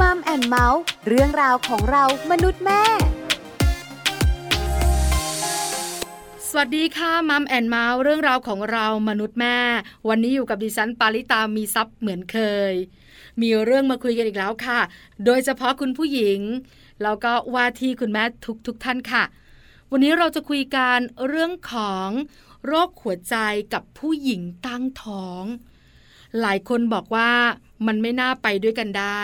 [0.00, 2.82] Mom and Mouth เรื่องราวของเรามนุษย์แม่
[6.48, 9.58] สวัสดีค่ะ Mom and Mouth เรื่องราวของเรามนุษย์แม่
[10.08, 12.38] วันนี้อยู่กับดิฉันปาริตามีทรัพย์เหมือนเค
[12.70, 12.72] ย
[13.40, 14.80] มีเรื่องมาคุยกันอีกแล้วค่ะ
[15.24, 16.40] โดยเฉพาะคุณผู้หญิง
[17.02, 19.24] แล้วก็ว่าที่คุณแม่ทุกทุกท่านค่ะ
[19.90, 20.98] วันนี้เราจะคุยกัน
[21.28, 22.08] เรื่องของ
[22.66, 23.36] โรคหัวใจ
[23.72, 25.44] กับผู้หญิงตั้งท้อง
[26.40, 27.32] หลายคนบอกว่า
[27.86, 29.22] มันไม่น่าไปด้วยกันได้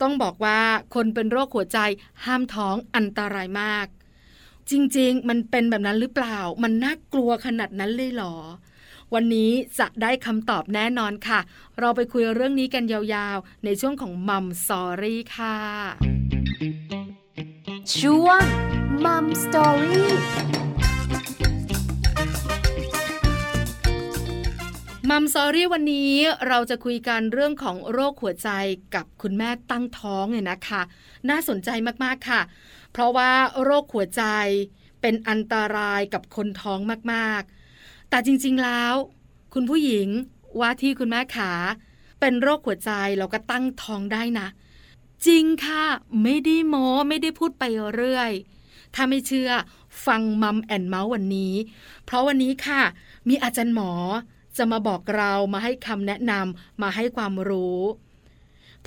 [0.00, 0.60] ต้องบอกว่า
[0.94, 1.78] คนเป็นโรคหัวใจ
[2.24, 3.86] ห้ามท้องอันตรายมาก
[4.70, 8.36] จริงๆ มันเป็นแบบนั้นหรือเปล่า มันน่ากลัวขนาดนั้นเลยหรอ
[9.14, 11.40] วันนี้จะได้คำตอบแน่นอนค่ะ
[11.78, 15.56] เราไปคุยเรื่องนี้กันยาวๆ ในช่วงของมัมสอรี่ค่ะ
[17.98, 18.42] ช่วง
[19.04, 20.10] มัมสตอรี่
[25.10, 26.12] มัมซอรี่วันนี้
[26.48, 28.50] เราจะคุยกันเรื่องของโรคหัวใจ
[28.94, 30.82] กับคุณแม่ตั้งท้องเนี่ยนะคะ
[31.28, 31.70] น่าสนใจ
[32.04, 32.40] มากๆค่ะ
[32.92, 33.30] เพราะว่า
[33.62, 34.22] โรคหัวใจ
[35.00, 36.78] เป็นอันตรายกับคนท้อง
[37.12, 38.94] มากๆ แต่จริงๆแล้ว
[39.54, 40.08] คุณผู้หญิง
[40.60, 41.52] ว่าที่คุณแม่ขา
[42.20, 44.48] เป็นโรคหัวใจเราก็ตั้งท้องได้นะ
[45.26, 45.84] จริงค่ะ
[46.22, 47.64] ไม่ได้โม้ไม่ได้พูดไป
[47.96, 48.32] เรื่อย
[48.94, 49.50] ถ้าไม่เชื่อ
[50.06, 51.54] ฟังมัมแอนเมาส์วันนี้
[52.04, 52.82] เพราะวันนี้ค่ะ
[53.28, 53.92] มีอาจารย์หมอ
[54.56, 57.80] จะมาบอกเรามาให้คำแนะนำมาให้ความรู้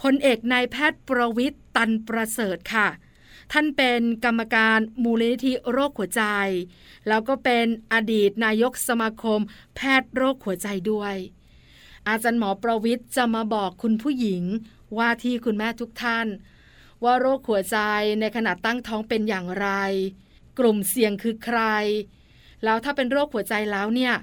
[0.02, 2.88] พลเอกนายแพทย์ประวิทย์ตันประเสริฐค่ะ
[3.52, 6.24] ท่านเป็นกรรมการมูลนิธิโรคหัวใจ
[7.08, 9.40] แล้วก็เป็นอดีตนายกสมาคม
[9.76, 11.16] แพทย์โรคหัวใจด้วย
[12.08, 14.44] อาจารย์หมอประวิทย์จะมาบอกคุณผู้หญิง
[14.98, 16.28] ว่าที่คุณแม่ทุกท่าน
[17.04, 17.78] ว่าโรคหัวใจ
[18.20, 19.68] ในขณะตั้งท้องเป็นอย่างไร
[20.60, 21.62] กลุ่มเสี่ยงคือใคร
[22.64, 24.14] แล้วถ้าเป็นโรคหัวใจแล้วเนี่ย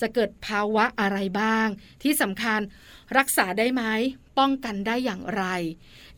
[0.00, 1.68] จะเกิดภาวะอะไรบ้าง
[2.02, 2.60] ที่สำคัญ
[3.16, 3.82] รักษาได้ไหม
[4.38, 5.44] ป้องกันได้อย่างไร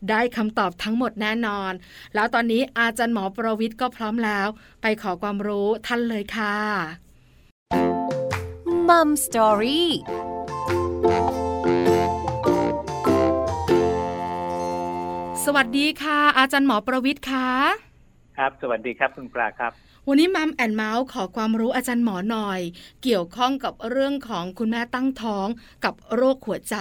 [0.09, 1.71] ได้คำตอบทั้งหมดแน่นอน
[2.15, 4.47] แล้วตอนนี้อาจารย์หมอประวิทย์ก็พร้อมแล้ว
[4.81, 6.57] ไปขอความรู้ท่านเลยค่ะ
[8.87, 9.89] มัมสตอรี่
[15.45, 17.49] สวัสดีค่ะ อาจารย์หมอประวิทย์ค่ะ
[18.37, 19.73] ครับ สวัสดีครับคุณปลาครับ
[20.07, 22.59] วันนี้มัมแอนเมาส์ขอความรู้อาจารย์หมอหน่อย
[23.03, 25.47] เกี่ยวข้องกับเรื่องของคุณแม่ตั้งท้อง
[25.85, 26.77] กับโรคหัวใจ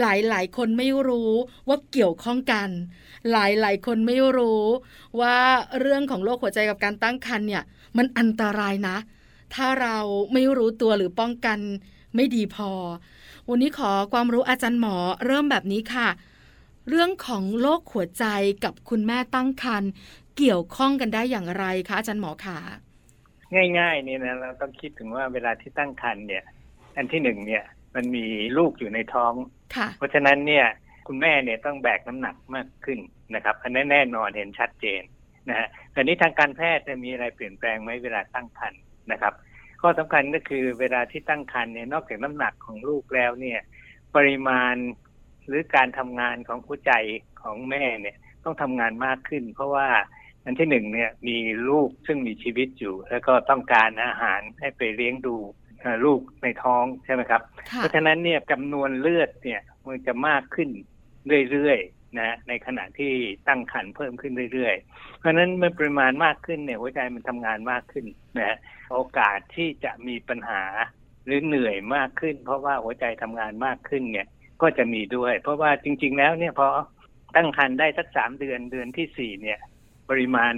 [0.00, 1.32] หลายหลายคนไม่รู้
[1.68, 2.68] ว่าเกี่ยวข้องกัน
[3.30, 4.64] หลายหลายคนไม่รู้
[5.20, 5.36] ว่า
[5.80, 7.62] เรื่องของโรคหัวใจกับการตั้งครรภ์เนี่ย
[7.96, 8.96] มันอันตรายนะ
[9.54, 9.96] ถ้าเรา
[10.32, 11.58] ไม่รู้ตัวหรือป้องกัน
[12.14, 12.70] ไม่ดีพอ
[13.48, 16.08] วันนี้ขอความรู้อาจารย์หมอเริ่มแบบนี้ค่ะ
[16.88, 18.24] เรื่องของโรคหัวใจ
[18.64, 19.90] กับคุณแม่ตั้งครรภ์
[20.38, 22.58] เกี่ยวข้องกันได้อย่างไรคะอาจารย์หมอขา
[23.78, 26.44] ง่ายๆนี่นะเราต้องคิดถึงว่าเวลาที่ตั้งครรภ์เนี่ย
[26.96, 27.64] อันที่หนึ่งเนี่ย
[27.94, 28.24] มันมี
[28.58, 29.32] ลูกอยู่ในท้อง
[29.76, 30.66] ค่ะเพราะฉะนั้นเนี่ย
[31.06, 32.98] คุณแม่เนี่ยต้องแบกน้ำหนักมากขึ้น
[33.34, 35.02] นะครับ อันนั้นแน่นอนเห็นชัดเจน
[35.48, 38.80] นะฮะแต่นี้ทางการแพทย์จะมีอะไรเปลี่ยนแปลงไหมเวลาตั้งครรภ์
[39.12, 39.34] นะครับ
[39.80, 43.60] ข้อสำคัญก็คือเวลาที่ตั้งครรภ์เนี่ยนอกจากน้ำหนักของลูกแล้วเนี่ย
[44.16, 44.74] ปริมาณ
[45.46, 46.92] หรือการทำงานของหัวใจ
[47.42, 49.88] ของแม่เนี่ยต้องทำงานมากขึ้น เพราะว่า
[50.44, 51.36] อันที่หนึ่งเนี่ยมี
[51.68, 55.36] ลูกซึ่งมีชีวิตอยู่ แล้วก็ต้องการอาหารให้ไปเลี้ยงดู
[55.80, 60.68] เอ่อลูกในท้องใช่ไหมครับค่ะเพราะฉะนั้นเนี่ยจำนวนเลือดเนี่ยมันจะมากขึ้น
[61.50, 63.12] เรื่อยๆนะในขณะที่
[63.48, 68.06] ตั้งครรภ์เพิ่มขึ้นเรื่อยๆ เพราะฉะนั้นเมื่อปริมาณมากขึ้นเนี่ยหัวใจมันทำงานมากขึ้น
[68.38, 68.58] นะฮะ
[68.92, 70.62] โอกาสที่จะมีปัญหา
[71.24, 74.26] หรือเหนื่อยมากขึ้น เพราะว่าหัวใจทำงานมากขึ้นเนี่ย
[74.62, 76.68] ก็จะมีด้วย เพราะว่าจริง ๆ แล้วเนี่ยพอ
[77.36, 79.58] ตั้งครรภ์ได้สักสามเดือนเดือนที่สี่เนี่ย
[80.10, 80.54] ปริมาณ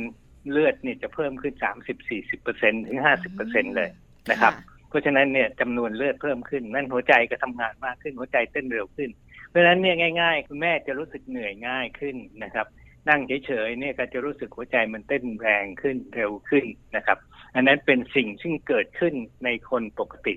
[0.50, 3.90] เลือดเนี่ยจะเพิ่มขึ้นสามสิบสี่สิบเปอร์เซ็นถึงห้าสิบเปอร์เซ็นเลย
[4.30, 4.54] นะครับ
[4.88, 9.10] เพราะฉะนั้นเนี่ยจำนวนเลือดเพิ่มขึ้น นั่นหัวใจก็ทำงานมากขึ้นหัวใจเต้นเร็วขึ้น
[9.48, 12.66] เพราะฉะนั้นเนี่ยง่าย ๆ คุณแม่จะรู้สึกเหนื่อยง่ายขึ้นนะครับ
[13.08, 16.64] นั่งเฉยๆเนี่ยก็จะรู้สึกหัวใจมันเต้นแรงขึ้นเร็วขึ้น
[16.96, 17.18] นะครับ
[17.54, 19.14] อันนั้นเป็นสิ่งซึ่งเกิดขึ้น
[19.44, 20.34] ในคนปกติ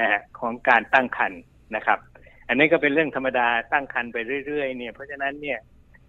[0.00, 1.40] นะฮะของการตั้งครรภ์
[1.76, 1.98] นะครับ
[2.48, 5.58] อันนี้ก็เป็นเรื่องธรรมดาตั้งครรภ์ไปเรื่อยๆเนี่ยเพราะฉะนั้นเนี่ย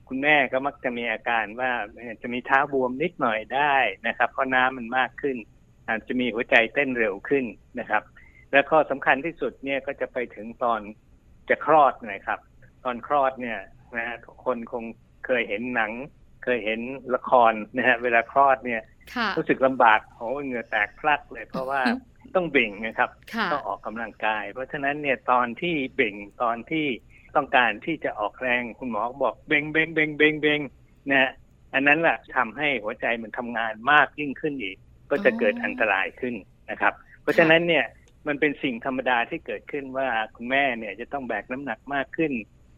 [0.10, 3.76] คุณแม่ก็มักจะมีอาการว่าเอ่อจะมีเท้าบวมนิดหน่อยได้
[4.08, 5.38] นะครับ เพราะน้ำมันมากขึ้น
[5.88, 7.46] อาจจะมีหัวใจเต้นเร็วขึ้น
[7.80, 8.04] นะครับ
[8.52, 10.82] และข้อสำคัญที่สุดเนี่ยก็จะไปถึงตอน
[11.50, 12.40] จะคลอดนะครับ
[12.84, 13.60] ตอนคลอดเนี่ย
[13.96, 14.84] นะฮะทุกคนคง
[15.26, 15.92] เคยเห็นหนัง
[16.44, 16.82] เคยเห็น
[17.16, 18.82] ละครนะฮะเวลาคลอดเนี่ย
[19.16, 21.82] ค่ะรู้สึกลำบากโอ้เหงื่อแตกพลักเลย เพราะว่า
[22.36, 26.88] ต้องเบ่งนะครับค่ะต้องออกกำลังกาย เพราะฉะนั้นเนี่ยตอนที่เบ่งตอนที่
[27.36, 30.60] ต้องการที่จะออกแรงคุณหมอบอกเบ่งเบ่งเบ่งเบ่งเบ่ง
[31.10, 31.32] นะฮะ
[31.74, 34.78] อันนั้นแหละทำให้หัวใจมันทำงานมากยิ่งขึ้นอีก
[35.10, 36.36] ก็จะเกิดอันตรายขึ้น
[36.72, 37.86] นะครับ เพราะฉะนั้นเนี่ย
[38.28, 42.32] มันเป็นสิ่งธรรมดาที่เกิดขึ้นว่าคุณแม่เนี่ยจะต้องแบกน้ำหนักมากขึ้น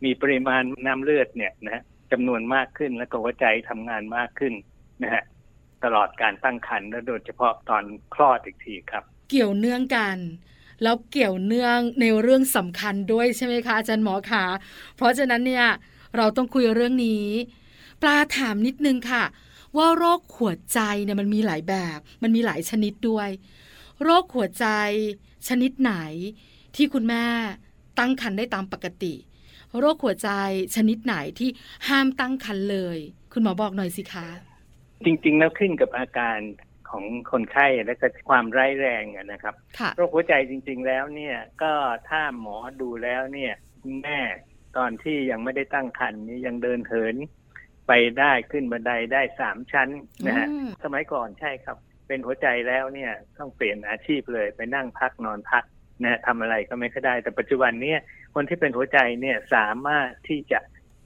[0.04, 4.54] มีปริมาณน้ำเลือดเนี่ยนะจำนวนมากขึ้นแล้วก็หัวใจทำงานมากขึ้น
[5.04, 5.24] นะฮะ
[5.84, 7.84] ตลอดการตั้งครรภ์และโดยเฉพาะตอน
[8.14, 10.18] คลอดอีกทีครับ เกี่ยวเนื่องกัน
[10.84, 14.46] แล้วเกี่ยวเนื่องในเรื่องสำคัญด้วยใช่ไหมคะอาจารย์หมอคะ
[14.96, 15.68] เพราะฉะนั้นเนี่ย
[16.18, 17.26] เราต้องคุยเรื่องนี้
[18.02, 19.24] ปลาถามนิดนึงค่ะ
[19.78, 23.30] ว่าโรคหัวใจเนี่ยมันมีหลายแบบ มันมีหลายชนิดด้วย
[24.04, 24.68] โรคหัวใจ
[25.48, 25.94] ชนิดไหน
[26.76, 27.26] ที่คุณแม่
[28.00, 29.14] ตั้งครรภ์ได้ตามปกติ
[29.80, 30.30] โรคหัวใจ
[30.76, 31.50] ชนิดไหนที่
[31.88, 32.98] ห้ามตั้งครรภ์เลย
[33.34, 34.28] คุณหมอบอกหน่อยสิคะ
[35.06, 36.40] จริงๆแล้วขึ้นกับอาการ
[36.92, 41.74] ของคนไข้และก็ความร้ายแรงอะนะครับค่ะโรคหัวใจจริง ๆ แล้วเนี่ยก็
[42.10, 44.20] ถ้าหมอดูแล้วเนี่ยคุณแม่
[44.78, 47.16] ตอนที่ยังไม่ได้ตั้งครรภ์นี้ยังเดินเหิน
[47.88, 49.90] ไปได้ขึ้นบันไดได้สามชั้น
[50.28, 55.64] นะฮะอืมสมัยก่อนใช่ครับ เป็นหัวใจแล้วเนี่ยต้องเปลี่ยนอาชีพเลยไปนั่งพักนอนพัก
[56.02, 58.00] นะฮะทำอะไรก็ไม่ค่อยได้ แต่ปัจจุบันเนี่ย
[58.36, 60.60] คนที่เป็นหัวใจเนี่ยสามารถที่จะ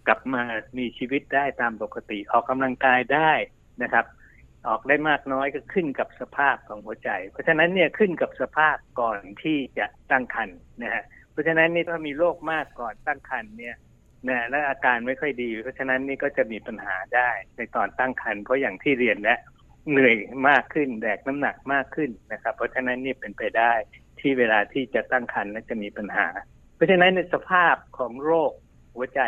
[0.08, 0.44] กลับมา
[0.78, 3.32] มีชีวิตได้ตามปกติออกกำลังกายได้
[3.84, 4.06] นะครับ
[4.68, 13.76] ออกได้มากน้อยก็ขึ้นกับสภาพของหัวใจ เพราะฉะนั้นเนี่ยขึ้นกับสภาพก่อนที่จะตั้งครรภ์นะฮะเพราะฉะนั้นนี่ถ้ามีโรคมากก่อนตั้งครรภ์เนี่ย
[14.30, 19.40] นะและอาการไม่ค่อยดี เพราะฉะนั้นนี่ก็จะมีปัญหาได้ในตอนตั้งครรภ์เพราะอย่างที่เรียนแล้ว
[19.90, 20.16] เหนื่อย
[20.50, 23.74] มากขึ้นแบกน้ำหนักมากขึ้นนะครับ เพราะฉะนั้นนี่เป็นไปได้
[24.20, 26.28] ที่เวลาที่จะตั้งครรภ์แล้วจะมีปัญหา
[26.76, 28.52] เพราะฉะนั้นในสภาพของโรค
[28.96, 29.22] หัวใจ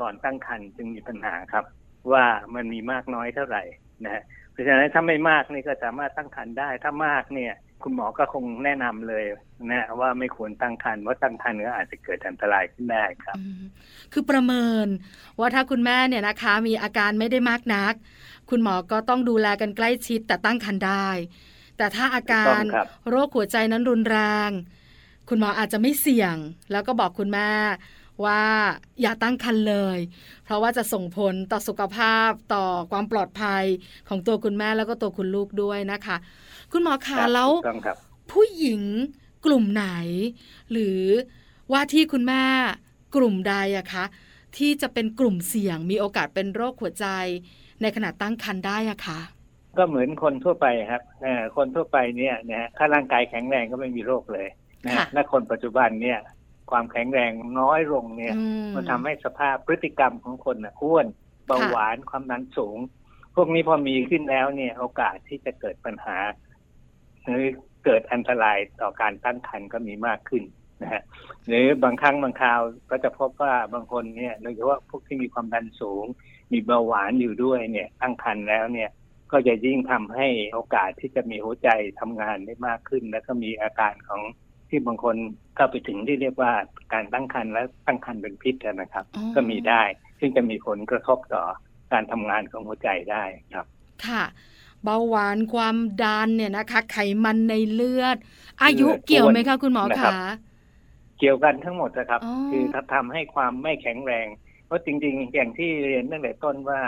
[0.00, 1.64] ก่อนตั้งครรภ์จึงมีปัญหาครับ
[2.12, 3.62] ว่ามันมีมากน้อยเท่าไหร่
[4.04, 4.22] นะฮะ
[4.60, 9.24] ราะฉะนั้นถ้าไม่มากนี่ก็สามารถตั้งครรภ์ได้ ถ้ามากเนี่ย คุณหมอก็คงแนะนำเลย
[9.70, 13.62] นะว่าไม่ควรตั้งครรภ์เพราะตั้งครรภ์ก็อาจจะเกิดอันตรายขึ้นได้ครับอืม
[14.12, 14.86] คือประเมิน
[15.38, 17.94] ว่าถ้าคุณแม่เนี่ยนะคะ มีอาการไม่ได้มากนัก
[18.50, 21.08] คุณหมอก็ต้องดูแลกันใกล้ชิดแต่ตั้งครรภ์ได้
[21.76, 24.18] แต่ถ้าอาการถูกต้องครับโรคหัวใจนั้นรุนแร
[24.48, 24.50] ง
[25.28, 26.36] คุณหมออาจจะไม่เสี่ยง
[26.72, 27.50] แล้วก็บอกคุณแม่
[28.26, 28.42] ว่า
[29.00, 29.98] อย่าตั้งครรภ์เลย
[30.44, 33.64] เพราะว่าจะส่งผลต่อสุขภาพต่อความปลอดภัย
[34.08, 36.16] ของตัวคุณแม่แล้วก็ตัวคุณลูกด้วยนะคะ
[36.72, 37.96] คุณหมอคคะรับแล้วถูกต้องครับ
[38.32, 38.82] ผู้หญิง
[39.46, 39.86] กลุ่มไหน
[40.70, 41.02] หรือ
[41.72, 42.42] ว่าที่คุณแม่
[43.16, 44.04] กลุ่มใดอะคะ
[44.56, 47.06] ที่จะเป็นกลุ่มเสี่ยงมีโอกาสเป็นโรคหัวใจ
[47.82, 49.20] ในขณะตั้งครรภ์ได้อะคะ
[49.78, 54.48] ก็เหมือนคนทั่วไปครับเอ่อคนทั่วไปเนี่ยนะฮะถ้าร่างกายแข็งแรงก็ไม่มีโรคเลย
[54.86, 56.18] นะฮะค่ะและคนปัจจุบันเนี่ย
[56.70, 58.44] ความแข็งแรงน้อยลงเนี่ยอื
[58.74, 61.06] มันทำให้สภาพพฤติกรรมของคนน่ะอ้วน
[61.46, 62.78] เบาค่ะหวานความดันสูง
[63.34, 66.16] พวกนี้พอมีขึ้นแล้วเนี่ยโอกาสที่จะเกิดปัญหา
[67.24, 67.44] หรือ
[67.84, 70.42] เกิดอันตรายต่อการตั้งครรภ์ก็มีมากขึ้น
[70.82, 71.02] นะฮะ
[71.46, 76.04] หรือบางครั้งบางคราวก็จะพบว่าบางคนเนี่ยโดยเฉพาะพวกที่มีความดันสูง
[76.52, 78.90] มีเบาหวานอยู่ด้วยเนี่ย ตั้งครรภ์แล้วเนี่ย
[79.32, 81.68] ก็จะยิ่งทำให้โอกาสที่จะมีหัวใจ
[82.00, 84.22] ทำงานได้มากขึ้น แล้วก็มีอาการของ
[84.70, 85.16] ที่บางคน
[85.56, 86.52] เข้าไปถึงที่เรียกว่า
[86.92, 89.82] การตั้งครรภ์และตั้งครรภ์เป็นพิษนะครับอ๋อก็มีได้
[90.18, 91.42] ซึ่งจะมีผลกระทบต่อ
[91.92, 93.24] การทำงานของหัวใจได้
[93.54, 93.66] ครับ
[94.06, 94.22] ค่ะ
[94.84, 98.16] เบาหวานความดันเนี่ยนะคะ ไขมันในเลือด
[98.62, 100.14] อายุเลือดเกี่ยวไหมอ้วคะนคุณหมอนะครัคะบ
[101.18, 104.26] เกี่ยวกันทั้งหมดนะครับอ๋อคือถ้าทำให้ความไม่แข็งแรง
[104.66, 106.80] เพราะจริง ๆ อย่างที่เรียนตั้งแต่ต้นว่า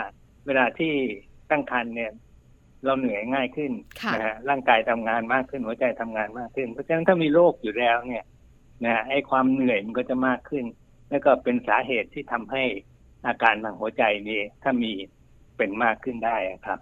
[0.45, 0.93] เวลาที่
[1.49, 2.11] ตั้งครรภ์เนี่ย
[2.85, 3.71] เราเหนื่อยง่ายขึ้น
[4.01, 8.23] ค่ะนะฮะร่างกายทำงานมากขึ้น หัวใจทำงานมากขึ้น เพราะฉะนั้นถ้ามีโรคอยู่แล้วเนี่ย
[8.85, 10.65] นะฮะไอ้ความเหนื่อยมันก็จะมากขึ้น
[11.09, 12.63] แล้วก็เป็นสาเหตุที่ทำให้
[13.27, 14.91] อาการทางหัวใจนี่ถ้ามี
[15.57, 16.79] เป็นมากขึ้นได้ครับ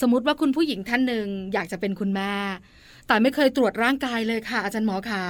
[0.00, 2.32] สมมติว่าคุณผู้หญิงท่านหนึ่งอยากจะเป็นคุณแม่
[3.06, 5.24] แต่ไม่เคยตรวจร่างกายเลยค่ะ อาจารย์หมอคะ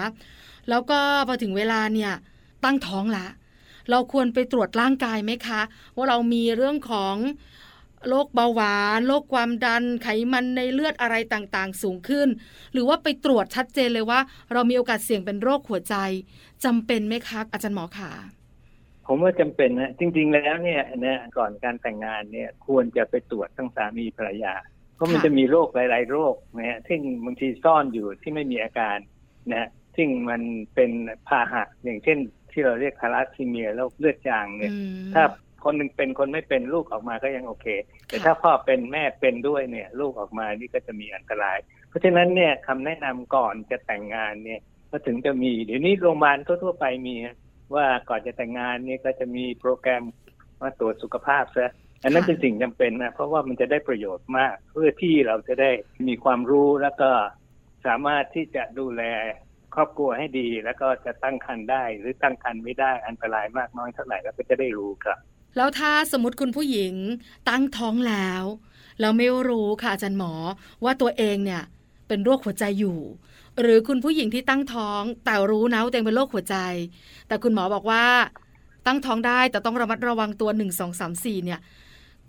[0.71, 2.13] แล้วก็พอถึงเวลาเนี่ย
[2.65, 3.27] ตั้งท้องละ
[3.91, 5.61] เราควรไปตรวจร่างกายไหมคะ
[5.97, 7.15] ว่าเรามีเรื่องของ
[8.09, 12.29] โรคเบาหวานโรคความดันไขมันในเลือดอะไรต่างๆ สูงขึ้น
[12.73, 14.21] หรือว่าไปตรวจชัดเจนเลยว่า
[14.53, 15.95] เรามีโอกาสเสี่ยงเป็นโรคหัวใจ
[16.65, 18.13] จำเป็นไหมคะอาจารย์หมอคะ
[19.07, 24.55] ผมว่าจำเป็นนะจริง ๆ แล้วเนี่ยนะก่อนการแต่งงานเนี่ยควรจะไปตรวจทั้งสามีภรรยา
[24.95, 28.99] เพราะมันค่ะจะมีโรคหลาย ๆ โรคนะฮะซึ่งบางทีซ่อนอยู่ที่ไม่มีอาการ
[29.51, 30.43] นะฮะซึ่งมัน
[30.75, 30.91] เป็น
[31.29, 32.19] พาหะอย่างเช่น
[32.53, 35.23] ที่เราเรียกทาลัสซีเมียโรคเลือดจางเนี่ยอืมถ้า
[35.65, 37.67] คนหนึ่งเป็นคนไม่เป็นลูกออกมาก็ยังโอเค
[38.09, 41.59] แต่ค่ะถ้าพ่อเป็นแม่เป็นด้วยเนี่ย ลูกออกมานี่ก็จะมีอันตราย
[41.89, 44.61] เพราะฉะนั้นเนี่ยคำแนะนำก่อนจะแต่งงานเนี่ย
[44.91, 47.37] ก็ถึงจะมีเดี๋ยวนี้โรงพยาบาลทั่วๆไปมีนะ
[47.75, 50.03] ว่าก่อนจะแต่งงานเนี่ยก็จะมีโปรแกรม
[50.63, 51.73] มาตรวจสุขภาพซะ
[52.03, 55.71] อันนั้นค่ะเป็นสิ่งจำเป็นนะเพราะว่ามันจะได้ประโยชน์มาก เพื่อที่เราจะได้
[56.09, 57.11] มีความรู้แล้วก็
[57.87, 59.03] สามารถที่จะดูแล
[59.75, 65.19] ครอบครัวให้ดี แล้วก็จะตั้งครรภ์ได้ หรือตั้งครรภ์ไม่ได้อันตรายมากน้อยเท่าไหร่แล้วก็จะได้รู้ครับ
[65.57, 66.95] แล้วถ้าสมมติคุณผู้หญิง
[67.49, 68.43] ตั้งท้องแล้ว
[69.01, 70.33] แล้วไม่รู้ค่ะอาจารย์หมอ
[70.85, 71.63] ว่าตัวเองเนี่ย
[72.09, 72.99] เป็นโรคหัวใจอยู่
[73.61, 76.57] หรือคุณผู้หญิงที่ตั้งท้องแต่รู้นะว่าตัวเองเป็นโรคหัวใจ
[77.29, 78.05] แต่คุณหมอบอกว่า
[78.87, 81.61] ตั้งท้องได้แต่ต้องระมัดระวังตัวหนึ่งสองสามสี่เนี่ย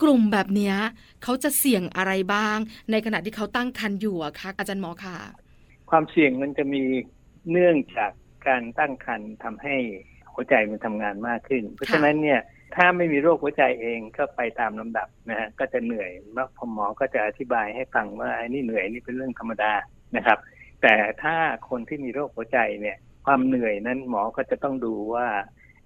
[0.02, 0.74] กลุ่มแบบนี้
[1.24, 2.58] เขาจะเสี่ยงอะไรบ้าง
[2.92, 5.18] ในขณะที่เขาตั้งครรภ์อยู่อะคะอาจารย์หมอคะ
[5.90, 6.84] ความเสี่ยงมันจะมี
[7.52, 8.12] เนื่องจาก
[8.48, 9.76] การตั้งครรภ์ทำให้
[10.34, 12.40] หัวใจมันทำงานมากขึ้น เพราะฉะนั้นเนี่ย
[12.76, 19.74] ถ้าไม่มีโรคหัวใจเองก็ไปตามลำดับนะฮะก็จะเหนื่อยแล้วพอหมอก็จะอธิบายให้ฟังว่าไอ้นี่เหนื่อยนี่เป็นเรื่องธรรมดา
[20.16, 20.38] นะครับ
[20.82, 20.94] แต่
[21.24, 21.36] ถ้า
[21.70, 25.28] คนที่มีโรคหัวใจเนี่ย ความเหนื่อยนั้นหมอก็จะต้องดูว่า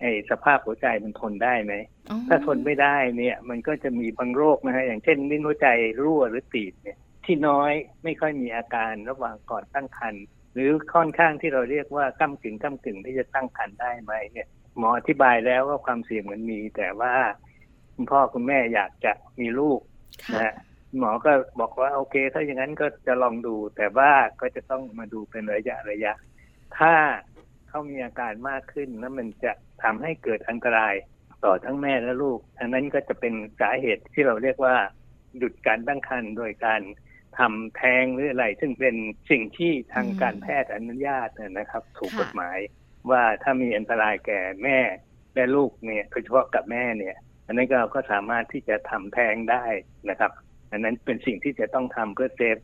[0.01, 1.73] ไอ้สภาพหัวใจมันทนได้ไหม
[2.09, 5.67] อ๋อถ้าทนไม่ได้เนี่ย มันก็จะมีบางโรคนะฮะอย่างเช่นลิ้นหัวใจ
[6.01, 7.71] รั่วหรือตีบเนี่ย ที่น้อย
[8.03, 14.47] ไม่ค่อยมีอาการระหว่างก่อนตั้งครรภ์หรือค่อนข้างที่เราเรียกว่าก้ากึ่งก้ากึ่งที่จะตั้งครรภ์ได้ไหมเนี่ย
[14.77, 17.13] หมออธิบายแล้วว่าความเสี่ยงมันมี แต่ว่า
[17.93, 19.79] คุณพ่อคุณแม่อยากจะมีลูก
[20.23, 20.53] ค่ะนะฮะ
[20.97, 24.11] หมอก็บอกว่าโอเค ถ้าอย่างนั้นก็จะลองดู แต่ว่า
[24.41, 26.13] ก็จะต้องมาดูเป็นระยะระยะ
[26.77, 26.93] ถ้า
[27.67, 29.51] เขามีอาการมากขึ้นแล้วมันจะ
[29.83, 30.95] ทำให้เกิดอันตราย
[31.45, 34.75] ต่อทั้งแม่และลูก อันนั้นก็จะเป็นสาเหตุที่เราเรียกว่า
[35.37, 36.81] หยุดการตั้งครรภ์โดยการ
[37.37, 38.95] ทำแท้งหรืออะไร ซึ่งเป็น
[39.29, 42.57] สิ่งที่ทางการแพทย์อนุญาตนะครับ ถูกกฎหมาย
[43.09, 44.79] ว่าถ้ามีอันตรายแก่แม่
[45.35, 47.15] และลูกเนี่ยโดยเฉพาะกับแม่เนี่ย
[47.47, 49.65] อันนั้นก็เราก็สามารถที่จะทำแท้งได้
[50.09, 50.31] นะครับ
[50.71, 52.57] อันนั้นเป็นสิ่งที่จะต้องทำเพื่อเซฟ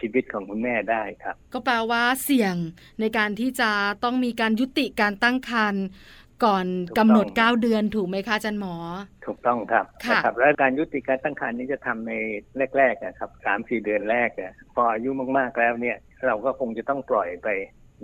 [0.00, 2.56] ชีวิตของคุณแม่ได้ครับ ก็แปลว่าเสี่ยง
[3.00, 3.70] ในการที่จะ
[4.04, 5.84] ต้องมีการยุติการตั้งครรภ์
[6.44, 8.74] ก่อนถูกกำหนดต้อง9เดือนถูกไหมคะอาจารย์หมอ
[9.26, 12.12] ถูกต้องครับค่ะนะครับแล้วการยุติการตั้งครรภ์นี้จะทำใน
[12.76, 17.48] แรกๆนะครับสามสี่เดือนแรกอะพออายุมากๆแล้วเนี่ย เราก็คงจะต้องปล่อยไป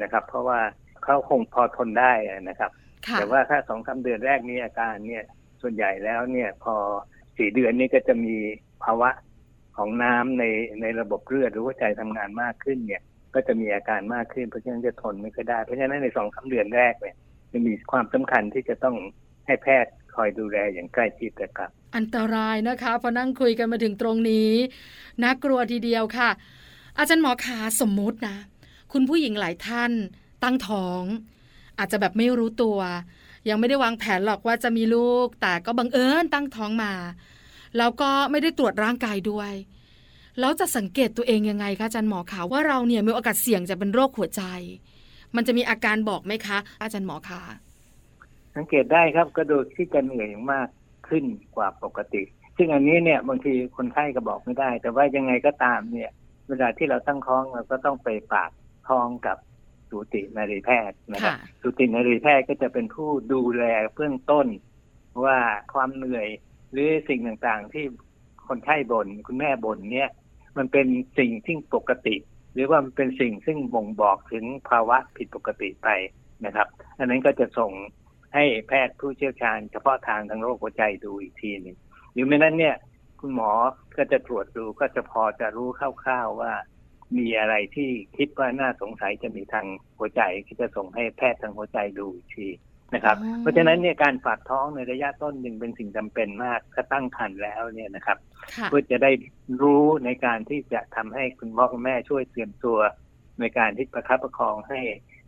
[0.03, 0.61] นะครับ เพราะว่า
[1.05, 2.71] เขาคงพอทนได้อะนะครับ
[3.07, 5.25] ค่ะแต่ว่าถ้าสองสามเดือนแรกนี้อาการเนี่ย
[5.63, 6.75] ส่วนใหญ่แล้วเนี่ยพอ
[7.37, 8.37] สี่เดือนนี้ก็จะมี
[8.85, 9.11] ภาวะ
[9.77, 10.45] ของน้ำใน
[10.81, 13.03] ในระบบเลือดหรือว่าใจทำงานมากขึ้นเนี่ย
[13.35, 17.17] ก็จะมีอาการมากขึ้นเพราะฉะนั้นจะทนไม่ค่อยได้ เพราะฉะนั้นในสองสามเดือนแรกเนี่ย
[17.53, 18.97] จะมีความสำคัญที่จะต้อง
[19.47, 24.51] ให้แพทย์คอยดูแลอย่างใกล้ชิดนะครับ อันตรายนะคะพอนั่งคุยกันมาถึงตรงนี้
[25.23, 26.31] น่ากลัวทีเดียวค่ะ
[26.99, 28.37] อาจารย์หมอขาสมมุตินะ
[28.93, 29.93] คุณผู้หญิงหลายท่าน
[30.43, 31.03] ตั้งท้อง
[31.79, 32.79] อาจจะแบบไม่รู้ตัว
[33.49, 36.93] ยังไม่ได้วางแผนหรอกว่าจะมีลูก แต่ก็บังเอิญตั้งท้องมา
[37.79, 39.53] แล้วก็ไม่ได้ตรวจร่างกายด้วย
[40.41, 44.43] แล้วจะสังเกตตัวเองยังไงคะอาจารย์หมอขาว่าเราเนี่ยมีโอกาสเสี่ยงจะเป็นโรคหัวใจ
[45.37, 47.43] มันจะมีอาการบอกไหมคะ อาจารย์หมอคะ
[48.57, 50.69] สังเกตได้ครับก็ดูที่จะเหนื่อยมาก
[51.09, 51.25] ขึ้น
[51.57, 52.23] กว่าปกติ
[52.57, 56.11] ซึ่งอันนี้เนี่ยบางทีคนไข้ก็บอกไม่ได้ แต่ว่ายังไงก็ตามเนี่ย
[56.49, 58.51] เวลาที่เราตั้งท้องเราก็ต้องไปฝาก
[58.89, 59.37] ท้องกับ
[59.93, 64.47] สูตินารีแพทย์นะครับค่ะสูตินารีแพทย์ก็จะเป็นผู้ดูแลเบื้องต้น
[65.25, 65.39] ว่า
[65.75, 66.29] ความเหนื่อย
[66.73, 67.85] หรือสิ่งต่างๆ ที่
[68.49, 70.11] คนไข้บน่นคุณแม่บ่นเนี่ย
[70.57, 70.87] มันเป็น
[71.19, 72.17] สิ่งที่ปกติ
[72.55, 75.89] หรือว่ามันเป็นสิ่งซึ่งบ่งบอกถึงภาวะผิดปกติไป
[76.45, 76.69] นะครับ
[76.99, 77.73] อันนั้นก็จะส่ง
[78.35, 81.77] ให้แพทย์ผู้เชี่ยวชาญเฉพาะทางทางโรคหัวใจดูอีกทีหนึ่ง
[82.13, 82.77] หรือไม่นั้นเนี่ย
[83.21, 83.51] คุณหมอ
[83.97, 86.53] ก็จะตรวจดูก็จะพอจะรู้คร่าวๆว่า
[87.19, 89.67] มีอะไรที่คิดว่าน่าสงสัยจะมีทาง
[89.99, 92.49] หัวใจก็จะส่งให้แพทย์ทางหัวใจดูอีกที
[92.95, 98.19] นะครับอ๋อเพราะฉะนั้นเนี่ยการฝากท้องในระยะต้นหนึ่งเป็นสิ่งจำเป็นมากถ้าตั้งครรภ์แล้วเนี่ยนะครับ
[98.57, 99.11] ค่ะเพื่อจะได้
[99.63, 102.79] รู้ในการที่จะทำให้คุณพ่อคุณแม่ช่วยเตรียมตัว
[103.41, 104.81] ในการที่ประคับประคองให้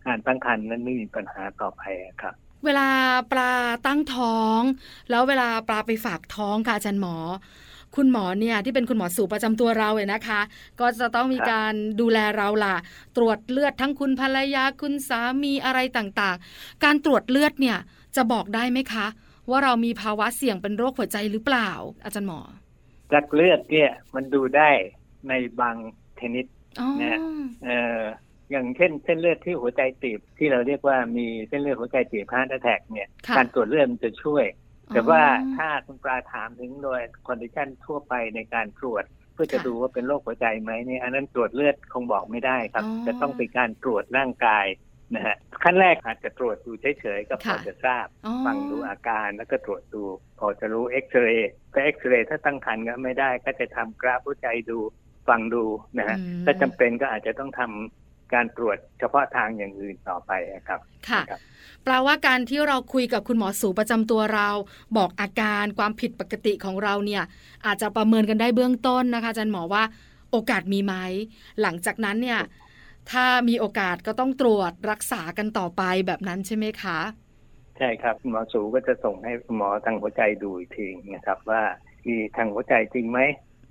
[0.07, 2.89] การตั้งครรภ์นั้นไม่มีปัญหาต่อไปอะครับเวลา
[3.33, 3.53] ปลา
[3.87, 4.61] ตั้งท้อง
[5.11, 7.17] แล้วเวลาปลาไปฝากท้องค่ะอาจารย์หมอ
[7.97, 10.41] คุณหมอเนี่ยที่เป็นคุณหมอสูประจำตัวเราเนี่ยนะคะ
[10.81, 12.77] ก็จะต้องมีครับการดูแลเราล่ะ
[13.17, 17.79] ตรวจเลือดทั้งคุณภรรยาคุณสามีอะไรต่างๆ การตรวจเลือดเนี่ย
[18.17, 19.07] จะบอกได้ไหมคะ
[19.51, 21.71] ว่าเรามีภาวะเสี่ยงเป็นโรคหัวใจหรือเปล่า
[22.05, 22.41] อาจารย์หมอ
[23.13, 24.71] จากเลือดเนี่ยมันดูได้
[25.29, 25.77] ในบาง
[26.21, 26.45] ชนิด
[26.81, 27.19] อ๋อเนี่ย
[27.65, 28.03] เอ่อ
[28.51, 34.45] อย่างเช่นเส้นเลือดที่หัวใจตีบที่เราเรียกว่ามีเส้นเลือดหัวใจตีบพาร์ตแทกเนี่ยค่ะการตรวจเลือดมันจะช่วย
[34.93, 44.67] แต่ว่าอ๋อถ้าคุณปลาถามถึงโดย condition ทั่วไปในการตรวจ เพื่อจะค่ะดูว่าเป็นโรคหัวใจไหมเนี่ยอันนั้นตรวจเลือดคงบอกไม่ได้ครับอ๋อจะต้องเป็นการตรวจร่างกาย
[45.15, 50.05] นะฮะขั้นแรกอาจจะตรวจดูเฉยๆก็พอค่ะจะทราบอ๋อฟังดูอาการแล้วก็ตรวจดู
[50.39, 54.79] พอจะรู้เอ็กซเรย์ถ้าเอ็กซเรย์ถ้าตั้งครรภ์ก็ไม่ได้ ก็จะทำกราฟหัวใจดู
[55.29, 55.65] ฟังดู
[55.99, 60.33] นะฮะอืมถ้าจำเป็นก็อาจจะต้องทำ การตรวจเฉพาะทางอย่างอื่นต่อไป
[60.69, 61.41] ครับค่ะครับ
[61.85, 64.49] แปลว่าการที่เราคุยกับคุณหมอสูประจำตัวเรา
[64.97, 67.23] บอกอาการความผิดปกติของเราเนี่ย
[67.67, 69.83] อาจจะประเมินกันได้เบื้องต้นนะคะอาจารย์หมอว่า
[70.31, 70.95] โอกาสมีไหม
[71.63, 72.41] หลังจากนั้นเนี่ย
[73.11, 76.99] ถ้ามีโอกาสก็ต้องตรวจรักษากันต่อไปแบบนั้นใช่ไหมคะ
[77.79, 81.63] ใช่ครับคุณหมอสูก็จะส่งให้คุณหมอทางหัวใจดูอีกทีนะครับ ว่า
[82.07, 83.21] มีทางหัวใจจริงไหม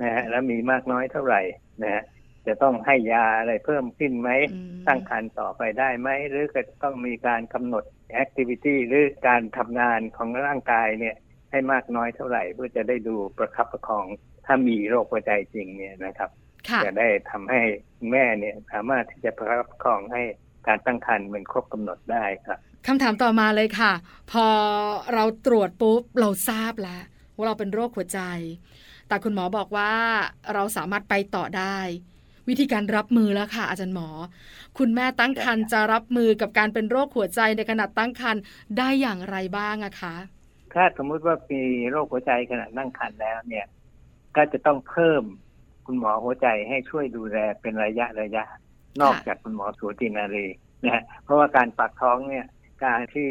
[0.01, 1.41] นะฮะแล้วมีมากน้อยเท่าไหร่
[1.83, 2.03] นะฮะ
[2.47, 7.83] จะต้องให้ยาอะไรเพิ่มขึ้นไหมอืมตั้งครรภ์ต่อไปได้ไหม หรือก็จะต้องมีการกำหนด
[8.13, 11.15] แอคทิวิตี้หรือการทำงานของร่างกายเนี่ย
[11.51, 14.05] ให้มากน้อยเท่าไหร่เพื่อจะได้ดูประคับประคอง
[14.45, 16.29] ถ้ามีโรคหัวใจจริงเนี่ยนะครับ
[16.69, 17.62] ค่ะจะได้ทำให้
[18.12, 20.23] แม่เนี่ยสามารถที่จะประคับประคองให้
[20.67, 23.93] การตั้งครรภ์มันครบกำหนดได้ครับคำถามต่อมาเลยค่ะ
[24.31, 24.47] พอ
[25.13, 27.03] เราตรวจปุ๊บเราทราบแล้ว
[27.35, 28.19] ว่าเราเป็นโรคหัวใจ
[29.07, 29.93] แต่คุณหมอบอกว่า
[30.53, 31.77] เราสามารถไปต่อได้
[32.50, 34.09] วิธีการรับมือแล้วค่ะ อาจารย์หมอ
[34.77, 38.41] คุณแม่ตั้งครรภ์จะรับมือกับการเป็นโรคหัวใจในขณะตั้งครรภ์
[38.77, 40.15] ได้อย่างไรบ้างอะคะ
[40.73, 43.65] ถ้าสมมุติว่ามีโรคหัวใจขณะตั้งครรภ์แล้วเนี่ย
[44.35, 45.23] ก็จะต้องเพิ่ม
[45.85, 48.43] คุณหมอหัวใจให้ช่วยดูแลเป็นระยะระยะ
[49.01, 50.47] นอกจากคุณหมอสูตินารี
[50.83, 52.45] นะฮะเพราะว่าการปักท้องเนี่ย
[52.85, 53.29] การที่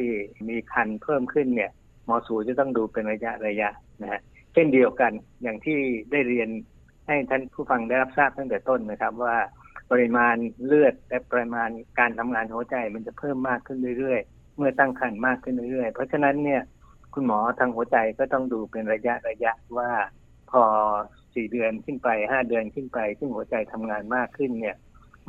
[0.49, 1.71] มีคันเพิ่มขึ้นเนี่ย
[2.07, 3.69] หมอสูจะต้องดูเป็นระยะระยะ
[4.03, 4.21] นะฮะ
[4.53, 5.79] เช่นเดียวกันอย่างที่
[6.11, 6.49] ได้เรียน
[7.07, 9.37] ให้ท่านผู้ฟังได้รับทราบตั้งแต่ต้นนะครับ ว่า
[9.91, 16.63] ปริมาณเลือดและปริมาณการทำงานหัวใจมันจะเพิ่มมากขึ้นเรื่อยๆ เมื่อตั้งครรภ์มากขึ้นเรื่อยๆ เพราะฉะนั้นเนี่ย
[17.15, 19.91] คุณหมอทางหัวใจก็ต้องดูเป็นระยะระยะว่า
[20.51, 20.63] พอ
[21.35, 24.77] สี่เดือนขึ้นไปห้าเดือนขึ้นไป ซึ่งหัวใจทำงานมากขึ้นเนี่ย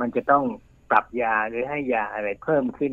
[0.00, 0.44] มันจะต้อง
[0.90, 2.92] ปรับยาหรือให้ยาอะไรเพิ่มขึ้น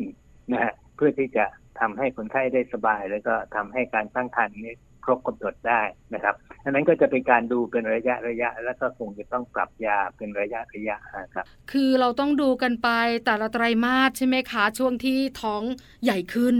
[0.52, 1.44] นะฮะเพื่อที่จะ
[1.80, 4.74] ทำให้คนไข้ได้สบาย แล้วก็ทำให้การตั้งครรภ์นี้
[5.04, 5.80] ครบกำหนดได้
[6.14, 12.88] นะครับอันนั้นก็จะเป็นการดูเป็นระยะระยะ แล้วก็คงจะต้องปรับยาเป็นระยะระยะนะครับ คือเราต้องดูกันไป
[13.24, 15.62] แต่ละไตรมาสใช่ไหมคะช่วงที่ท้อง
[16.04, 16.56] ใหญ่ขึ้น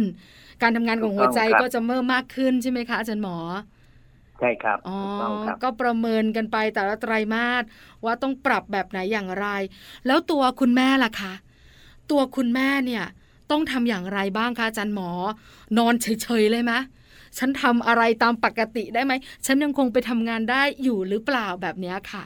[0.62, 3.38] การทำงานของหัวใจถูกต้องครับก็จะเพิ่มมากขึ้นใช่ไหมคะอาจารย์หมอ
[4.40, 7.64] ใช่ครับอ๋อถูกต้องครับก็ประเมินกันไปแต่ละไตรมาส
[8.04, 9.46] ว่าต้องปรับแบบไหนอย่างไร
[10.06, 11.32] แล้วตัวคุณแม่ล่ะคะ
[12.10, 13.04] ตัวคุณแม่เนี่ย
[13.50, 15.10] ต้องทำอย่างไรบ้างคะอาจารย์หมอ
[15.78, 16.72] นอนเฉยๆเลยไหม
[17.38, 19.12] ฉันทำอะไรตามปกติได้ไหม
[19.46, 22.24] ฉันยังคงไปทำงานได้อยู่หรือเปล่าแบบเนี้ยค่ะ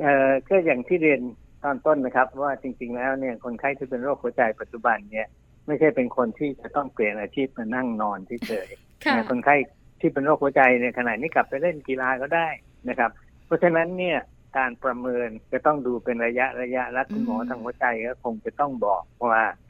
[0.00, 1.20] เอ่อก็อย่างที่เรียน
[1.62, 5.26] ตอนต้นนะครับ ว่าจริง ๆ แล้วเนี่ยคนไข้ที่เป็นโรคหัวใจปัจจุบันเนี่ย
[5.66, 9.56] ไม่ใช่เป็นคนที่จะต้องเปลี่ยนอาชีพมานั่งนอนเฉยๆค่ะนะคนไข้
[10.00, 12.48] ที่เป็นโรคหัวใจเนี่ยขณะนี้กลับไปเล่นกีฬาก็ได้
[12.88, 13.10] นะครับ
[13.46, 14.18] เพราะฉะนั้นเนี่ย
[14.56, 19.63] การประเมินจะต้องดูเป็นระยะระยะและคุณหมอทางหัวใจก็คงจะต้องบอกว่าเอ่อ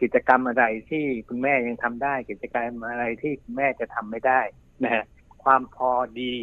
[0.00, 4.40] กิจกรรมอะไรที่คุณแม่ยังทำได้ กิจกรรมอะไรที่คุณแม่จะทำไม่ได้
[4.84, 5.04] นะฮะ
[5.44, 6.34] ความพอดี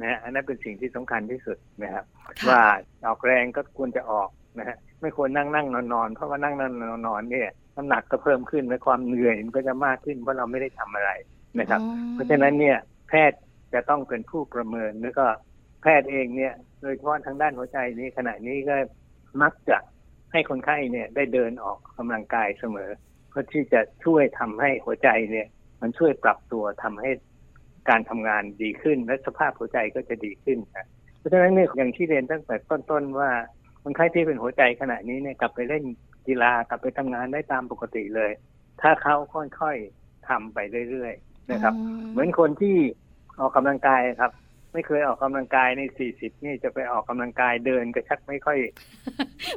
[0.00, 2.04] นะฮะอันนั้นเป็นสิ่งที่สำคัญที่สุดนะครับ
[2.40, 2.62] ค่ะว่า
[3.06, 11.10] ออกแรงก็ควรจะออกนะฮะไม่ควรนั่งนั่งนอนนอนเพราะว่านั่งนั่งนอนนอนเนี่ยน้ำหนักก็เพิ่มขึ้นและความเหนื่อยมันก็จะมากขึ้นเพราะเราไม่ได้ทำอะไร
[11.60, 12.76] นะครับอ๋อเพราะฉะนั้นเนี่ย
[13.08, 13.40] แพทย์
[13.74, 15.26] จะต้องเป็นผู้ประเมินแล้วก็
[15.82, 18.74] แพทย์เองเนี่ยโดยเฉพาะทางด้านหัวใจนี้ขณะนี้ก็
[19.42, 19.76] มักจะ
[20.32, 22.90] ให้คนไข้เนี่ยได้เดินออกกำลังกายเสมอ
[23.28, 25.46] เพื่อที่จะช่วยทำให้หัวใจเนี่ย
[25.80, 27.10] มันช่วยปรับตัวทำให้
[27.88, 30.86] การทำงานดีขึ้น และสภาพหัวใจก็จะดีขึ้นครับ
[31.18, 33.30] เพราะฉะนั้นเนี่ยอย่างที่เรียนตั้งแต่ต้นๆว่า
[33.82, 35.84] คนไข้ที่เป็นหัวใจขณะนี้เนี่ยกลับไปเล่น
[36.26, 38.30] กีฬากลับไปทำงานได้ตามปกติเลย
[38.80, 40.58] ถ้าเขาค่อยๆทำไป
[40.90, 41.74] เรื่อยๆนะครับ
[42.10, 42.76] เหมือนคนที่
[43.40, 44.32] ออกกำลังกายครับ
[44.72, 48.58] ไม่เคยออกกำลังกายใน40นี่จะไปออกกำลังกายเดินก็ชักไม่ค่อย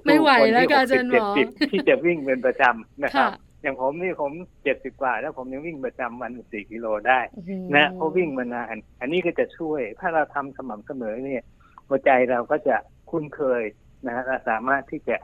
[0.06, 4.32] ไม่ไหวแล้วค่ะอาสู้จารย์หมอคนที่60 70ที่จะวิ่งเป็นประจำนะครับค่ะอย่างผมนี่ผม
[4.66, 11.44] 70กว่า แล้วผมยังวิ่งประจำวัน4กิโลได้โอ้โหนะเพราะวิ่งมานาน อันนี้ก็จะช่วย ถ้าเราทำสม่ำเสมอเนี่ย
[11.88, 12.76] หัวใจเราก็จะ
[13.10, 13.64] คุ้นเคย
[14.06, 15.18] นะฮะและสามารถที่จะ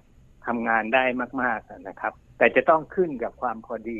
[0.46, 1.04] ทำงานได้
[1.42, 4.00] มาก ๆนะครับ แต่จะต้องขึ้นกับความพอดี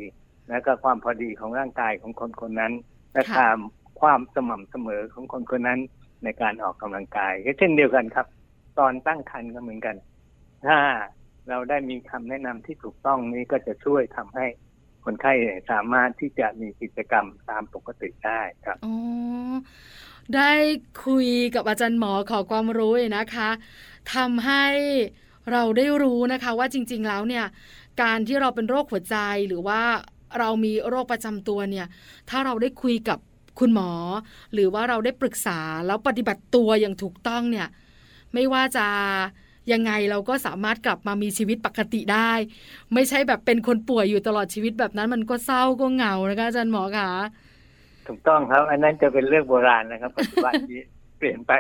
[0.50, 2.74] และก็ความพอดีของร่างกายของคนคนนั้น
[3.14, 3.58] และความ
[4.02, 5.80] ความสม่ำเสมอของคนคนนั้น
[6.24, 8.28] ในการออกกำลังกายก็เช่นเดียวกันครับ
[8.80, 9.96] ตอนตั้งครรภ์ก็เหมือนกัน
[10.68, 10.78] ถ้า
[11.50, 14.46] เราได้มีคำแนะนำที่ถูกต้องนี้ก็จะช่วยทำให้
[15.06, 15.34] คนไข้
[15.72, 18.96] สามารถที่จะมีกิจกรรมตามปกติได้ครับอ๋อ
[20.36, 20.54] ได้
[21.06, 23.50] คุยกับอาจารย์หมอขอความรู้นะคะ
[24.16, 24.66] ทำให้
[25.52, 27.46] เราได้รู้นะคะว่าจริง ๆ แล้วเนี่ย
[28.02, 29.82] การที่เราเป็นโรคหัวใจหรือว่า
[30.40, 31.88] เรามีโรคประจำตัวเนี่ย
[32.30, 33.20] ถ้าเราได้คุยกับ
[33.60, 33.92] คุณหมอ
[34.54, 37.68] หรือว่าเราได้ปรึกษาแล้วปฏิบัติตัวอย่างถูกต้องเนี่ย
[38.34, 38.86] ไม่ว่าจะ
[39.72, 42.32] ยังไงเราก็สามารถกลับมามีชีวิตปกติได้
[42.94, 47.10] ไม่ใช่แบบเป็นคนป่วยอยู่ตลอดชีวิตแบบนั้นมันก็เศร้าก็เหงานะคะอาจารย์หมอคะ
[48.08, 50.82] ถูกต้องครับ อันนั้นจะเป็นเรื่องโบราณนะครับปัจจุบันนี้
[51.18, 51.54] เปลี่ยนไป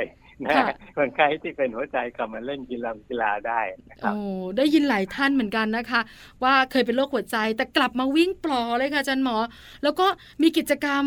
[0.45, 4.21] นะค่ะคนไข้ที่เป็นหัวใจกลับมาเล่นกีฬากีฬาได้นะครับโอ้
[4.57, 6.01] ได้ยินหลายท่านเหมือนกันนะคะ
[6.43, 9.37] ว่าเคยเป็นโรคหัวใจแต่กลับมาวิ่งปลอเลยค่ะอาจารย์หมอ
[9.83, 10.07] แล้วก็
[10.41, 11.03] มีกิจกรรม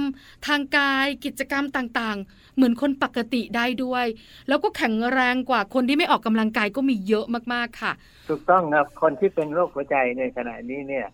[0.46, 4.06] ทางกายกิจกรรมต่างๆ เหมือนคนปกติได้ด้วย
[4.48, 7.92] แล้วก็แข็งแรงกว่าคนที่ไม่ออกกำลังกายก็มีเยอะมากๆค่ะ
[8.28, 11.06] ถูกต้องครับคนที่เป็นโรคหัวใจในขณะนี้เนี่ย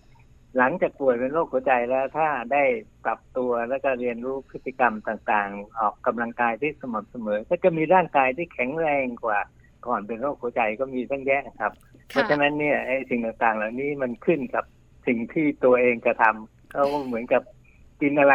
[0.56, 2.64] หลังจากป่วยเป็นโรคหัวใจแล้วถ้าได้
[3.04, 9.38] ปรับตัวแล้วก็เรียนรู้พฤติกรรมต่างๆ ออกกำลังกายที่สม่ำเสมอ ก็จะมีร่างกายที่แข็งแรงกว่า
[9.86, 11.72] ก่อนเป็นโรคหัวใจก็มีตั้งแยะครับ
[12.08, 14.64] เพราะฉะนั้นเนี่ยไอ้สิ่งต่างๆ เหล่านี้มันขึ้นกับ
[15.06, 16.24] สิ่งที่ตัวเองกระท
[16.70, 17.42] เขาเหมือนกับ
[18.00, 18.34] กินอะไร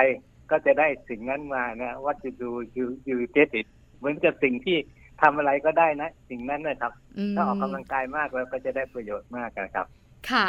[0.51, 4.77] ก็จะได้สิ่งนั้นมานะว่าจะดู you you get it เหมือนกับสิ่งที่
[5.21, 6.93] ทำอะไรก็ได้นะ สิ่งนั้นนะครับ
[7.31, 9.87] มถ้าออกกำลังกายมากแล้วก็จะได้ประโยชน์มากนะครับ
[10.31, 10.47] ค่ะ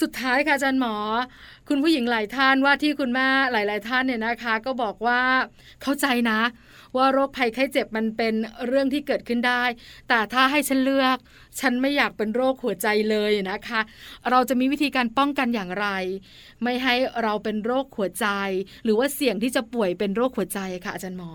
[0.00, 0.96] สุดท้ายค่ะอาจารย์หมอ
[1.68, 5.20] คุณผู้หญิงหลายท่านว่าที่คุณแม่หลาย ๆ ท่านเนี่ยนะคะ ก็บอกว่า
[5.82, 6.40] เข้าใจนะ
[6.96, 8.34] ว่าโรคภัยไข้เจ็บมันเป็น
[8.66, 9.64] เรื่องที่เกิดขึ้นได้
[10.08, 11.16] แต่ถ้าให้ฉันเลือก
[11.60, 13.80] ฉันไม่อยากเป็นโรคหัวใจเลยนะคะ
[14.30, 15.86] เราจะมีวิธีการป้องกันอย่างไร
[16.62, 18.26] ไม่ให้เราเป็นโรคหัวใจ
[18.84, 21.32] หรือว่าเสี่ยงที่จะป่วยเป็นโรคหัวใจค่ะอาจารย์หมอ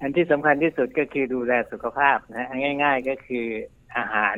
[0.00, 2.46] อันที่สำคัญที่สุดก็คือดูแลสุขภาพนะ
[2.82, 3.46] ง่าย ๆ ก็คือ
[3.96, 4.36] อาหาร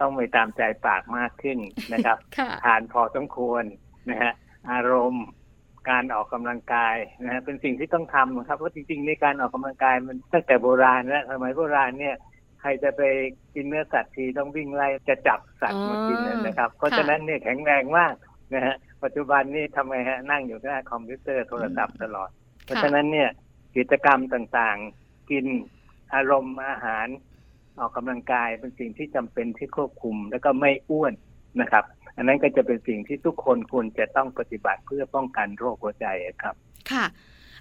[0.00, 1.58] ต้องไปตามใจปากมากขึ้น
[1.92, 3.64] นะครับค่ะทานพอสมควร
[4.10, 4.32] นะฮะ
[4.70, 5.26] อารมณ์
[5.90, 12.16] การออกกำลังกายนะฮะเป็นสิ่งที่ต้องทำนะครับเพราะจริงๆในการออกกำลังกายมันตั้งแต่โบราณแล้วสมัยโบราณเนี่ย
[12.60, 13.02] ใครจะไป
[13.54, 18.14] กินเนื้อสัตว์ทีต้องวิ่งไล่จะจับสัตว์มากินนะครับ เพราะฉะนั้นเนี่ยแข็งแรงมาก
[18.54, 22.30] นะฮะปัจจุบันนี่ทำไมฮะนั่งอยู่หน้าคอมพิวเตอร์โทรศัพท์ตลอด
[22.64, 23.28] เพราะฉะนั้นเนี่ย
[23.76, 25.46] กิจกรรมต่างๆ กิน
[26.14, 27.06] อารมณ์อาหาร
[27.80, 31.12] ออกกำลังกายเป็นสิ่งที่จำเป็นที่ควบคุม แล้วก็ไม่อ้วน
[31.60, 31.84] นะครับ
[32.16, 36.06] อันนั้นก็จะเป็นสิ่งที่ทุกคนควรจะต้องปฏิบัติเพื่อป้องกันโรคหัวใจ
[36.42, 36.54] ครับ
[36.90, 37.04] ค่ะ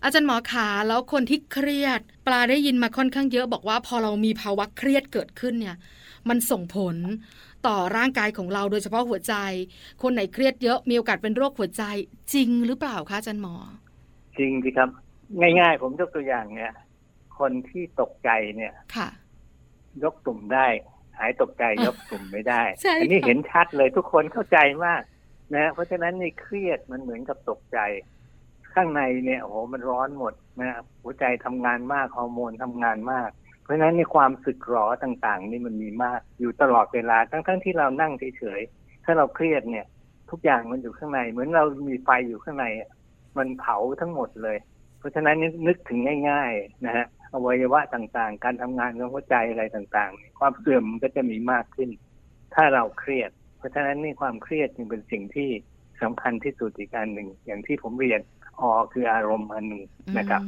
[0.04, 5.76] อาจารย์หมอขาแล้วคนที่เครียด ปลาได้ยินมาค่อนข้างเยอะบอกว่าพอเรามีภาวะเครียดเกิดขึ้นเนี่ย
[6.30, 6.96] มันส่งผล
[7.68, 9.36] ต่อร่างกายของเราโดยเฉพาะหัวใจ
[10.02, 11.84] คนไหนเครียดเยอะมีโอกาสเป็นโรคหัวใจ
[12.34, 13.56] จริงหรือเปล่าคะอาจารย์หมอ
[14.38, 14.90] จริงสิครับ
[15.40, 16.74] ง่าย ๆ ผมยกตัวอย่างเนี่ย
[17.40, 19.10] คนที่ตกใจเนี่ยค่ะ
[20.04, 20.68] ยกตุ่มได้
[21.20, 25.02] หายตกใจยกตุ่มไม่ได้ใช่ค่ะอันี้เห็นชัดเลยทุกคนเข้าใจมาก
[25.56, 27.80] นะเพราะฉะนั้นนี่เครียดมันเหมือนกับตกใจ
[28.74, 33.30] ข้างในเนี่ยโอ้โหมันร้อนหมดนะหัวใจทำงานมากฮอร์โมนทำงานมาก
[33.64, 39.86] เพราะฉะนั้นในความสึกหรอต่างๆ นี่มันมีมากอยู่ตลอดเวลาทั้งๆที่เรานั่งเฉยๆถ้าเราเครียดเนี่ย
[40.32, 42.90] ทุกอย่างมันอยู่ข้างใน เหมือนเรามีไฟอยู่ข้างในอะ
[43.38, 44.58] มันเผาทั้งหมดเลย
[45.00, 45.36] เพราะฉะนั้น
[45.68, 46.00] นึกถึง
[46.30, 51.90] ง่าย ๆ นะฮะ อวัยวะต่างๆ การทำงานของหัวใจอะไรต่างๆ ความเสื่อมมันก็จะมีมากขึ้น
[52.56, 55.50] ถ้าเราเครียด เพราะฉะนั้นนี่ความเครียดจึงเป็นสิ่งที่
[56.02, 58.22] สำคัญที่สุดอีกอันหนึ่ง อย่างที่ผมเรียน
[58.60, 59.84] ออคืออารมณ์อันหนึ่ง
[60.18, 60.42] นะครับ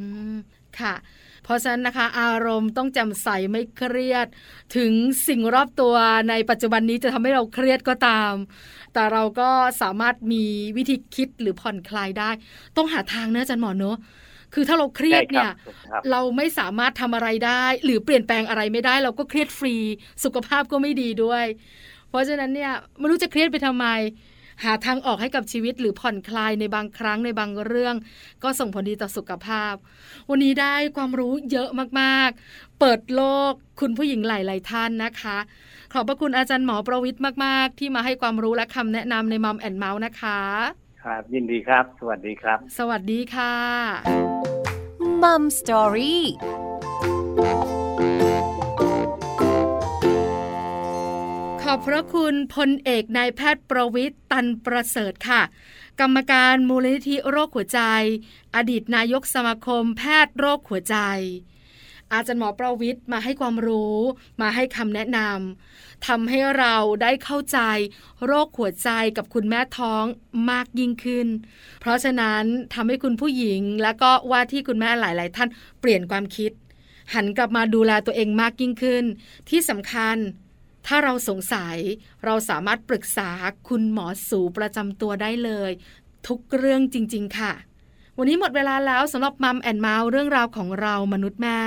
[0.79, 0.95] ค่ะ
[1.43, 4.27] เพราะฉะนั้นนะคะ อารมณ์ต้องแจ่มใสไม่เครียด
[4.77, 4.91] ถึง
[5.27, 5.95] สิ่งรอบตัว
[6.29, 8.33] ในปัจจุบันนี้จะทำให้เราเครียดก็ตาม
[8.93, 9.49] แต่เราก็
[9.81, 10.43] สามารถมี
[10.77, 12.29] วิธีคิดหรือผ่อนคลายได้
[12.77, 13.97] ต้องหาทางเนอะอาจารย์หมอเนอะ
[14.53, 19.75] คือถ้าเราเครียดเนี่ยได้ครับเราไม่สามารถทำอะไรได้ หรือเปลี่ยนแปลงอะไรไม่ได้ เราก็เครียดฟรี
[20.23, 21.45] สุขภาพก็ไม่ดีด้วย
[22.09, 23.87] เพราะฉะนั้นเนี่ยไม่รู้จะเครียดไปทำไม
[24.63, 27.95] หาทางออกให้กับชีวิตหรือผ่อนคลายในบางครั้งในบางเรื่อง
[28.43, 29.73] ก็ส่งผลดีต่อสุขภาพ
[30.29, 35.37] วันนี้ได้ความรู้เยอะมากๆ เปิดโลกคุณผู้หญิงหลาย ๆ ท่านนะคะ
[35.93, 40.39] ขอบพระคุณอาจารย์หมอประวิทย์มาก ๆ ที่มาให้ความรู้และคำแนะนำในมัมแอนเมาส์นะคะ
[41.03, 43.55] ครับ ยินดีครับ สวัสดีครับ สวัสดีค่ะ
[45.21, 46.25] มัมสตอรี่
[51.61, 55.41] ขอบพระคุณพลเอกนายแพทย์ประวิทย์ตันประเสริฐค่ะ
[55.99, 57.81] กรรมการมูลนิธิโรคหัวใจ
[58.55, 60.97] อดีตนายกสมาคมแพทย์โรคหัวใจ
[62.13, 63.97] อาจารย์หมอประวิทย์มาให้ความรู้
[64.41, 67.59] มาให้คำแนะนำทำให้เราได้เข้าใจ
[68.25, 70.03] โรคหัวใจกับคุณแม่ท้อง
[70.51, 71.27] มากยิ่งขึ้น
[71.79, 72.43] เพราะฉะนั้น
[72.73, 76.51] ทำให้คุณผู้หญิง และก็ว่าที่คุณแม่หลาย ๆ ท่านเปลี่ยนความคิด
[77.13, 79.03] หันกลับมาดูแลตัวเองมากยิ่งขึ้น
[79.49, 80.17] ที่สำคัญ
[80.87, 81.77] ถ้าเราสงสัย
[82.25, 83.29] เราสามารถปรึกษา
[83.67, 85.71] คุณหมอสูประจำตัวได้เลย
[86.27, 87.53] ทุกเรื่องจริง ๆ ค่ะ
[88.23, 91.59] วันนี้หมดเวลาแล้วสำหรับ Mom and Mouth เรื่องราวของเรามนุษย์แม่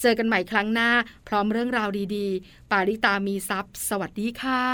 [0.00, 0.90] เจอกันใหม่ครั้งหน้า
[1.28, 4.64] พร้อมเรื่องราวดีๆ ปาริตามีทรัพย์สวัสดีค่ะ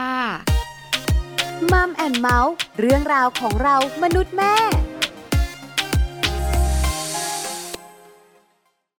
[1.73, 4.55] Mom and Mouth เรื่องราวของเรามนุษย์แม่